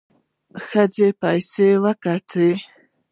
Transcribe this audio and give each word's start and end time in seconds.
ښځې 0.67 1.07
پسې 1.19 1.67
وکتل. 1.83 2.51